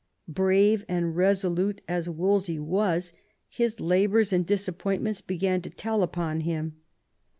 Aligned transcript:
Brave 0.27 0.83
and 0.87 1.15
resolute 1.15 1.81
as 1.87 2.09
Wolsey 2.09 2.57
was, 2.57 3.13
his 3.49 3.79
labours 3.79 4.33
and 4.33 4.43
disappointments 4.43 5.21
began 5.21 5.61
to 5.61 5.69
tell 5.69 6.01
upon 6.01 6.39
him. 6.39 6.77